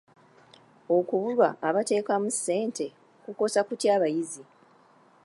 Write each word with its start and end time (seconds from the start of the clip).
Okubulwa 0.97 1.47
abateekamu 1.67 2.27
ssente 2.35 2.85
kukosa 3.23 3.59
kutya 3.67 3.91
abayizi? 3.97 4.43